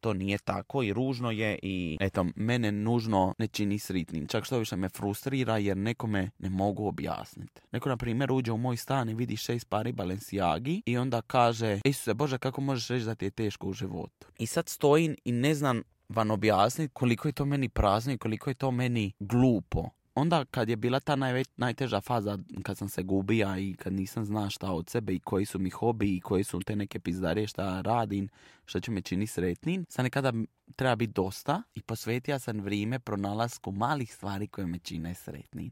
to 0.00 0.12
nije 0.12 0.38
tako 0.38 0.82
i 0.82 0.92
ružno 0.92 1.30
je 1.30 1.58
i 1.62 1.96
eto 2.00 2.26
mene 2.36 2.72
nužno 2.72 3.34
ne 3.38 3.46
čini 3.46 3.78
sritnim. 3.78 4.26
Čak 4.26 4.44
što 4.44 4.58
više 4.58 4.76
me 4.76 4.88
frustrira 4.88 5.58
jer 5.58 5.76
nekome 5.76 6.30
ne 6.38 6.50
mogu 6.50 6.86
objasniti. 6.86 7.60
Neko 7.72 7.88
na 7.88 7.96
primjer 7.96 8.32
uđe 8.32 8.52
u 8.52 8.56
moj 8.56 8.76
stan 8.76 9.08
i 9.08 9.14
vidi 9.14 9.36
šest 9.36 9.68
pari 9.68 9.92
Balenciagi 9.92 10.82
i 10.86 10.96
onda 10.98 11.22
kaže 11.22 11.80
Isuse 11.84 12.14
Bože 12.14 12.38
kako 12.38 12.60
možeš 12.60 12.88
reći 12.88 13.06
da 13.06 13.14
ti 13.14 13.24
je 13.24 13.30
teško 13.30 13.68
u 13.68 13.72
životu. 13.72 14.26
I 14.38 14.46
sad 14.46 14.68
stojim 14.68 15.16
i 15.24 15.32
ne 15.32 15.54
znam 15.54 15.82
vam 16.08 16.30
objasniti 16.30 16.94
koliko 16.94 17.28
je 17.28 17.32
to 17.32 17.44
meni 17.44 17.68
prazno 17.68 18.12
i 18.12 18.18
koliko 18.18 18.50
je 18.50 18.54
to 18.54 18.70
meni 18.70 19.12
glupo. 19.20 19.88
Onda 20.14 20.44
kad 20.44 20.68
je 20.68 20.76
bila 20.76 21.00
ta 21.00 21.16
najteža 21.56 22.00
faza 22.00 22.38
kad 22.62 22.78
sam 22.78 22.88
se 22.88 23.02
gubija 23.02 23.58
i 23.58 23.74
kad 23.78 23.92
nisam 23.92 24.24
zna 24.24 24.50
šta 24.50 24.72
od 24.72 24.90
sebe 24.90 25.12
i 25.12 25.20
koji 25.20 25.44
su 25.44 25.58
mi 25.58 25.70
hobi 25.70 26.16
i 26.16 26.20
koji 26.20 26.44
su 26.44 26.60
te 26.60 26.76
neke 26.76 27.00
pizdarije 27.00 27.46
šta 27.46 27.80
radim, 27.80 28.28
što 28.64 28.80
će 28.80 28.90
me 28.90 29.00
čini 29.00 29.26
sretnim, 29.26 29.86
sad 29.88 30.02
nekada 30.02 30.32
treba 30.76 30.96
biti 30.96 31.12
dosta 31.12 31.62
i 31.74 31.82
posvetio 31.82 32.38
sam 32.38 32.60
vrijeme 32.60 32.98
pronalasku 32.98 33.72
malih 33.72 34.14
stvari 34.14 34.46
koje 34.46 34.66
me 34.66 34.78
čine 34.78 35.14
sretnim. 35.14 35.70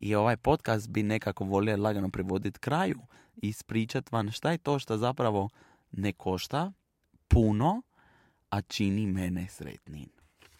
I 0.00 0.14
ovaj 0.14 0.36
podcast 0.36 0.88
bi 0.88 1.02
nekako 1.02 1.44
volio 1.44 1.76
lagano 1.76 2.08
privoditi 2.08 2.58
kraju 2.58 3.00
i 3.42 3.48
ispričat 3.48 4.12
vam 4.12 4.30
šta 4.30 4.50
je 4.50 4.58
to 4.58 4.78
što 4.78 4.96
zapravo 4.96 5.48
ne 5.92 6.12
košta 6.12 6.72
puno, 7.28 7.82
a 8.52 8.60
čini 8.60 9.06
mene 9.06 9.46
sretnim. 9.48 10.08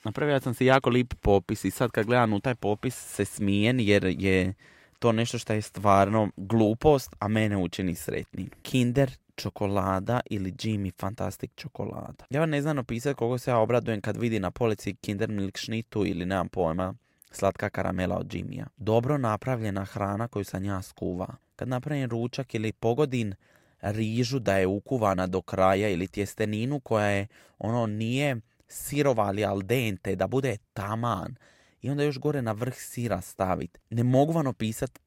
Napravio 0.05 0.41
sam 0.41 0.55
si 0.55 0.67
jako 0.67 0.91
lip 0.91 1.15
popis 1.21 1.65
i 1.65 1.71
sad 1.71 1.91
kad 1.91 2.07
gledam 2.07 2.33
u 2.33 2.41
taj 2.41 2.55
popis 2.55 2.95
se 2.95 3.25
smijen 3.25 3.81
jer 3.81 4.05
je 4.19 4.55
to 4.99 5.13
nešto 5.13 5.39
što 5.39 5.53
je 5.53 5.63
stvarno 5.63 6.31
glupost, 6.37 7.17
a 7.19 7.29
mene 7.29 7.57
učini 7.57 7.95
sretnim. 7.95 8.51
Kinder 8.63 9.11
čokolada 9.37 10.21
ili 10.31 10.53
Jimmy 10.53 10.93
Fantastic 11.01 11.51
čokolada. 11.57 12.25
Ja 12.31 12.41
vam 12.41 12.51
ne 12.51 12.63
znam 12.63 12.79
opisati 12.79 13.15
koliko 13.15 13.39
se 13.39 13.51
ja 13.51 13.59
obradujem 13.59 14.01
kad 14.01 14.17
vidi 14.17 14.41
na 14.41 14.51
polici 14.51 14.95
Kinder 14.95 15.29
Milk 15.29 15.59
Schnitu 15.59 16.07
ili 16.07 16.27
nemam 16.27 16.49
pojma 16.49 16.95
slatka 17.31 17.71
karamela 17.71 18.19
od 18.19 18.35
Jimmya. 18.35 18.67
Dobro 18.77 19.19
napravljena 19.19 19.85
hrana 19.85 20.29
koju 20.29 20.45
sam 20.45 20.65
ja 20.65 20.83
skuva. 20.83 21.37
Kad 21.57 21.69
napravim 21.69 22.11
ručak 22.11 22.55
ili 22.55 22.73
pogodin 22.73 23.35
rižu 23.83 24.39
da 24.39 24.57
je 24.57 24.67
ukuvana 24.67 25.27
do 25.27 25.43
kraja 25.43 25.89
ili 25.89 26.09
tjesteninu 26.09 26.81
koja 26.81 27.07
je 27.07 27.27
ono 27.59 27.87
nije 27.87 28.41
sirova 28.69 29.25
ali 29.25 29.45
al 29.45 29.63
dente 29.63 30.17
da 30.17 30.27
bude 30.27 30.57
taman 30.73 31.35
i 31.81 31.91
onda 31.91 32.03
još 32.03 32.19
gore 32.19 32.43
na 32.43 32.53
vrh 32.53 32.75
sira 32.75 33.21
staviti. 33.21 33.81
Ne 33.91 34.05
mogu 34.05 34.33
vam 34.33 34.47
opisati 34.47 35.01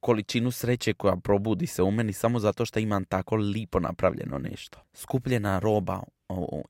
količinu 0.00 0.50
sreće 0.50 0.94
koja 0.94 1.16
probudi 1.16 1.66
se 1.66 1.82
u 1.82 1.90
meni 1.90 2.12
samo 2.12 2.38
zato 2.38 2.64
što 2.64 2.78
imam 2.78 3.04
tako 3.04 3.36
lipo 3.36 3.80
napravljeno 3.80 4.38
nešto. 4.38 4.78
Skupljena 4.94 5.58
roba 5.58 6.02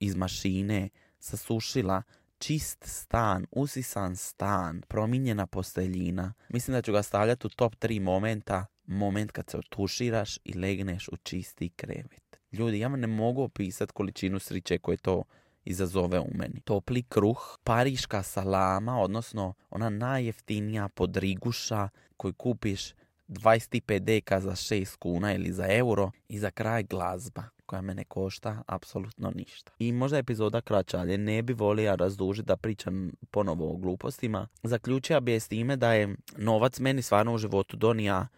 iz 0.01 0.17
mašine, 0.17 0.89
sasušila, 1.19 2.03
čist 2.41 2.85
stan, 2.85 3.47
usisan 3.51 4.17
stan, 4.17 4.83
promijenjena 4.89 5.47
posteljina. 5.47 6.33
Mislim 6.49 6.75
da 6.75 6.83
ću 6.83 6.93
ga 6.93 7.03
stavljati 7.03 7.47
u 7.47 7.51
top 7.51 7.75
3 7.75 8.01
momenta 8.01 8.67
moment 8.87 9.33
kad 9.33 9.51
se 9.51 9.59
otuširaš 9.59 10.39
i 10.45 10.59
legneš 10.59 11.09
u 11.09 11.17
čisti 11.17 11.69
krevet. 11.69 12.41
Ljudi, 12.53 12.79
ja 12.79 12.89
ne 12.89 13.07
mogu 13.07 13.43
opisati 13.43 13.93
količinu 13.93 14.39
sriće 14.39 14.79
koje 14.79 14.97
to 14.97 15.23
izazove 15.65 16.21
u 16.21 16.29
meni. 16.35 16.61
Topli 16.65 17.03
kruh, 17.03 17.59
pariška 17.65 18.23
salama, 18.23 19.01
odnosno 19.01 19.55
ona 19.71 19.91
najjeftinija 19.91 20.89
podriguša 20.89 21.89
koju 22.17 22.35
kupiš 22.35 22.93
25 23.31 23.99
deka 23.99 24.41
za 24.41 24.51
6 24.51 24.97
kuna 24.97 25.35
ili 25.35 25.53
za 25.53 25.67
euro 25.69 26.11
i 26.29 26.39
za 26.39 26.51
kraj 26.51 26.83
glazba 26.83 27.45
koja 27.67 27.83
me 27.83 27.95
ne 27.95 28.05
košta 28.05 28.63
apsolutno 28.67 29.33
ništa. 29.35 29.73
I 29.79 29.93
možda 29.93 30.17
je 30.17 30.21
epizoda 30.21 30.61
kraća, 30.61 30.99
ali 30.99 31.19
ne 31.19 31.43
bi 31.43 31.53
volio 31.53 31.97
razdužiti 31.97 32.47
da 32.47 32.57
pričam 32.57 33.13
ponovo 33.31 33.73
o 33.73 33.77
glupostima. 33.77 34.47
Zaključio 34.63 35.21
bi 35.21 35.33
je 35.33 35.41
s 35.41 35.49
time 35.49 35.77
da 35.77 35.93
je 35.93 36.17
novac 36.37 36.79
meni 36.79 37.03
stvarno 37.03 37.35
u 37.35 37.39
životu 37.39 37.77
donija 37.77 38.29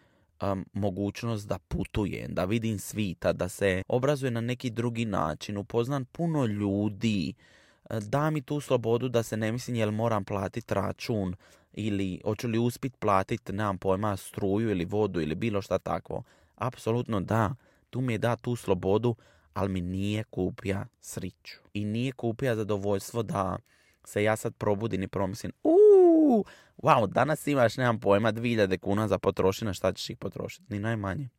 um, 0.41 0.65
mogućnost 0.73 1.47
da 1.47 1.59
putujem, 1.59 2.33
da 2.33 2.45
vidim 2.45 2.79
svita, 2.79 3.33
da 3.33 3.49
se 3.49 3.83
obrazuje 3.87 4.31
na 4.31 4.41
neki 4.41 4.69
drugi 4.69 5.05
način, 5.05 5.57
upoznam 5.57 6.05
puno 6.05 6.45
ljudi, 6.45 7.33
da 7.89 8.29
mi 8.29 8.41
tu 8.41 8.59
slobodu 8.59 9.09
da 9.09 9.23
se 9.23 9.37
ne 9.37 9.51
mislim 9.51 9.75
jel 9.75 9.91
moram 9.91 10.25
platiti 10.25 10.73
račun 10.73 11.35
ili 11.73 12.21
hoću 12.25 12.47
li 12.47 12.57
uspit 12.57 12.95
platiti, 12.99 13.53
nemam 13.53 13.77
pojma, 13.77 14.17
struju 14.17 14.69
ili 14.69 14.85
vodu 14.85 15.21
ili 15.21 15.35
bilo 15.35 15.61
šta 15.61 15.77
takvo. 15.77 16.23
Apsolutno 16.55 17.21
da, 17.21 17.55
tu 17.89 18.01
mi 18.01 18.13
je 18.13 18.17
da 18.17 18.35
tu 18.35 18.55
slobodu, 18.55 19.15
ali 19.53 19.69
mi 19.69 19.81
nije 19.81 20.23
kupija 20.23 20.85
sriću. 21.01 21.57
I 21.73 21.85
nije 21.85 22.11
kupija 22.11 22.55
zadovoljstvo 22.55 23.23
da 23.23 23.57
se 24.05 24.23
ja 24.23 24.35
sad 24.35 24.55
probudim 24.55 25.03
i 25.03 25.07
promislim, 25.07 25.51
uuu, 25.63 26.45
wow, 26.77 27.07
danas 27.07 27.47
imaš, 27.47 27.77
nemam 27.77 27.99
pojma, 27.99 28.33
2000 28.33 28.77
kuna 28.77 29.07
za 29.07 29.17
potrošiti, 29.19 29.73
šta 29.73 29.93
ćeš 29.93 30.09
ih 30.09 30.17
potrošiti? 30.17 30.65
Ni 30.69 30.79
najmanje. 30.79 31.29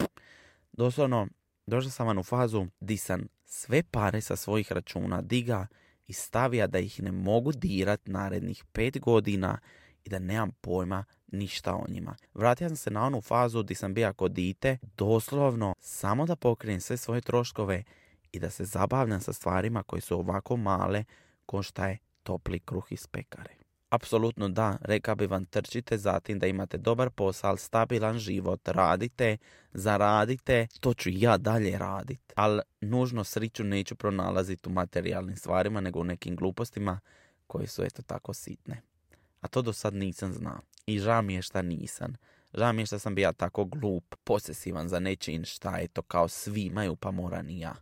Doslovno, 0.72 1.28
došao 1.66 1.90
sam 1.90 2.06
vam 2.06 2.18
u 2.18 2.22
fazu 2.22 2.66
di 2.80 2.96
sam 2.96 3.26
sve 3.44 3.82
pare 3.82 4.20
sa 4.20 4.36
svojih 4.36 4.72
računa 4.72 5.22
diga 5.22 5.66
i 6.06 6.12
stavija 6.12 6.66
da 6.66 6.78
ih 6.78 7.02
ne 7.02 7.12
mogu 7.12 7.52
dirat 7.52 8.00
narednih 8.06 8.64
pet 8.72 9.00
godina 9.00 9.58
i 10.04 10.10
da 10.10 10.18
nemam 10.18 10.50
pojma 10.60 11.04
ništa 11.32 11.74
o 11.74 11.84
njima. 11.88 12.16
Vratio 12.34 12.68
sam 12.68 12.76
se 12.76 12.90
na 12.90 13.06
onu 13.06 13.20
fazu 13.20 13.62
di 13.62 13.74
sam 13.74 13.94
bio 13.94 14.12
kod 14.12 14.32
dite, 14.32 14.78
doslovno 14.96 15.74
samo 15.80 16.26
da 16.26 16.36
pokrijem 16.36 16.80
sve 16.80 16.96
svoje 16.96 17.20
troškove 17.20 17.84
i 18.32 18.38
da 18.38 18.50
se 18.50 18.64
zabavljam 18.64 19.20
sa 19.20 19.32
stvarima 19.32 19.82
koje 19.82 20.00
su 20.00 20.18
ovako 20.18 20.56
male 20.56 21.04
ko 21.46 21.62
šta 21.62 21.88
je 21.88 21.98
topli 22.22 22.60
kruh 22.60 22.92
iz 22.92 23.06
pekare. 23.06 23.54
Apsolutno 23.90 24.48
da, 24.48 24.78
reka 24.80 25.14
bi 25.14 25.26
vam 25.26 25.44
trčite 25.44 25.98
zatim 25.98 26.38
da 26.38 26.46
imate 26.46 26.78
dobar 26.78 27.10
posao, 27.10 27.56
stabilan 27.56 28.18
život, 28.18 28.68
radite, 28.68 29.36
zaradite, 29.72 30.66
to 30.80 30.94
ću 30.94 31.10
ja 31.12 31.36
dalje 31.36 31.78
radit. 31.78 32.32
Ali 32.36 32.62
nužno 32.80 33.24
sriću 33.24 33.64
neću 33.64 33.96
pronalaziti 33.96 34.68
u 34.68 34.72
materijalnim 34.72 35.36
stvarima, 35.36 35.80
nego 35.80 36.00
u 36.00 36.04
nekim 36.04 36.36
glupostima 36.36 37.00
koje 37.46 37.66
su 37.66 37.84
eto 37.84 38.02
tako 38.02 38.34
sitne. 38.34 38.82
A 39.44 39.48
to 39.48 39.62
do 39.62 39.72
sad 39.72 39.94
nisam 39.94 40.32
znao. 40.32 40.60
I 40.86 40.98
žao 40.98 41.22
mi 41.22 41.34
je 41.34 41.42
šta 41.42 41.62
nisam. 41.62 42.14
Žao 42.54 42.72
mi 42.72 42.82
je 42.82 42.86
šta 42.86 42.98
sam 42.98 43.14
bio 43.14 43.32
tako 43.32 43.64
glup, 43.64 44.14
posesivan 44.24 44.88
za 44.88 45.00
nečin 45.00 45.44
šta 45.44 45.78
je 45.78 45.88
to 45.88 46.02
kao 46.02 46.28
svi 46.28 46.62
imaju 46.62 46.96
pa 46.96 47.10
mora 47.10 47.42
ni 47.42 47.60
ja. 47.60 47.74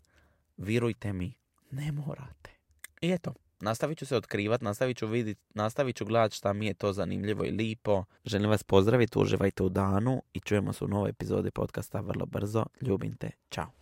Virujte 0.57 1.13
mi, 1.13 1.35
ne 1.71 1.93
morate. 1.93 2.51
I 3.01 3.13
eto, 3.13 3.35
nastavit 3.61 3.99
ću 3.99 4.07
se 4.07 4.17
otkrivat, 4.17 4.61
nastavit 4.61 4.97
ću 4.97 5.07
vidit, 5.07 5.39
nastavit 5.55 5.97
ću 5.97 6.05
gledat 6.05 6.33
šta 6.33 6.53
mi 6.53 6.67
je 6.67 6.75
to 6.75 6.93
zanimljivo 6.93 7.45
i 7.45 7.51
lipo. 7.51 8.05
Želim 8.25 8.51
vas 8.51 8.63
pozdraviti, 8.63 9.19
uživajte 9.19 9.63
u 9.63 9.69
danu 9.69 10.23
i 10.33 10.41
čujemo 10.41 10.73
se 10.73 10.85
u 10.85 10.89
novoj 10.89 11.11
epizodi 11.11 11.51
podcasta 11.51 12.01
vrlo 12.01 12.27
brzo. 12.27 12.65
Ljubim 12.81 13.17
te, 13.17 13.31
čao. 13.49 13.69